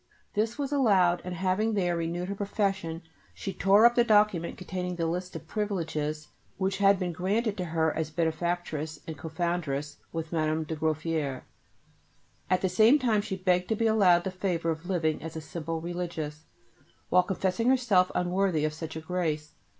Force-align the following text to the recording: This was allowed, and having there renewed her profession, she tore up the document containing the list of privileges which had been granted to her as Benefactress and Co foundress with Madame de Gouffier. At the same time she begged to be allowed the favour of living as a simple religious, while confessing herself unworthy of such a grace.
This 0.33 0.57
was 0.57 0.71
allowed, 0.71 1.21
and 1.23 1.35
having 1.35 1.75
there 1.75 1.95
renewed 1.95 2.27
her 2.29 2.33
profession, 2.33 3.03
she 3.35 3.53
tore 3.53 3.85
up 3.85 3.93
the 3.93 4.03
document 4.03 4.57
containing 4.57 4.95
the 4.95 5.05
list 5.05 5.35
of 5.35 5.45
privileges 5.47 6.29
which 6.57 6.79
had 6.79 6.97
been 6.97 7.11
granted 7.13 7.55
to 7.57 7.65
her 7.65 7.95
as 7.95 8.09
Benefactress 8.09 9.01
and 9.05 9.15
Co 9.15 9.29
foundress 9.29 9.97
with 10.11 10.31
Madame 10.31 10.63
de 10.63 10.75
Gouffier. 10.75 11.43
At 12.49 12.61
the 12.61 12.67
same 12.67 12.97
time 12.97 13.21
she 13.21 13.35
begged 13.37 13.69
to 13.69 13.75
be 13.75 13.85
allowed 13.85 14.23
the 14.23 14.31
favour 14.31 14.71
of 14.71 14.89
living 14.89 15.21
as 15.21 15.35
a 15.35 15.39
simple 15.41 15.79
religious, 15.81 16.45
while 17.09 17.21
confessing 17.21 17.69
herself 17.69 18.11
unworthy 18.15 18.65
of 18.65 18.73
such 18.73 18.95
a 18.95 19.01
grace. 19.01 19.51